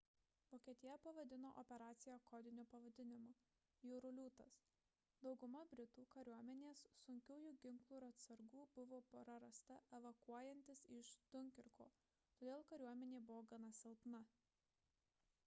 vokietija 0.51 0.93
pavadino 1.01 1.49
operaciją 1.61 2.13
kodiniu 2.29 2.63
pavadinimu 2.71 3.33
jūrų 3.89 4.09
liūtas 4.19 4.55
dauguma 5.27 5.59
britų 5.73 6.05
kariuomenės 6.15 6.81
sunkiųjų 7.03 7.51
ginklų 7.65 7.99
ir 7.99 8.05
atsargų 8.07 8.63
buvo 8.79 9.01
prarasta 9.13 9.77
evakuojantis 9.99 10.81
iš 11.01 11.11
dunkirko 11.35 11.87
todėl 12.41 12.65
kariuomenė 12.73 13.21
buvo 13.29 13.45
gana 13.53 13.71
silpna 13.83 14.23